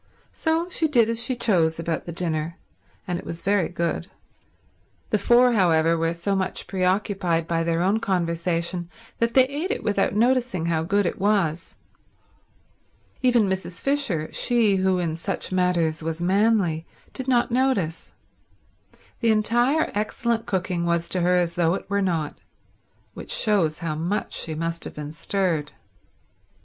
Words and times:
So 0.33 0.67
she 0.67 0.87
did 0.87 1.11
as 1.11 1.21
she 1.23 1.35
chose 1.35 1.77
about 1.77 2.05
the 2.07 2.11
dinner, 2.11 2.57
and 3.07 3.19
it 3.19 3.23
was 3.23 3.43
very 3.43 3.69
good. 3.69 4.07
The 5.11 5.19
four, 5.19 5.51
however, 5.53 5.95
were 5.95 6.15
so 6.15 6.35
much 6.35 6.65
preoccupied 6.65 7.47
by 7.47 7.61
their 7.61 7.83
own 7.83 7.99
conversation 7.99 8.89
that 9.19 9.35
they 9.35 9.43
ate 9.45 9.69
it 9.69 9.83
without 9.83 10.15
noticing 10.15 10.65
how 10.65 10.81
good 10.81 11.05
it 11.05 11.19
was. 11.19 11.75
Even 13.21 13.43
Mrs. 13.43 13.79
Fisher, 13.79 14.33
she 14.33 14.77
who 14.77 14.97
in 14.97 15.17
such 15.17 15.51
matters 15.51 16.01
was 16.01 16.19
manly, 16.19 16.87
did 17.13 17.27
not 17.27 17.51
notice. 17.51 18.15
The 19.19 19.29
entire 19.29 19.91
excellent 19.93 20.47
cooking 20.47 20.83
was 20.83 21.09
to 21.09 21.21
her 21.21 21.35
as 21.35 21.53
though 21.53 21.75
it 21.75 21.87
were 21.91 22.01
not; 22.01 22.35
which 23.13 23.29
shows 23.29 23.77
how 23.77 23.93
much 23.93 24.33
she 24.33 24.55
must 24.55 24.83
have 24.85 24.95
been 24.95 25.11
stirred. 25.11 25.73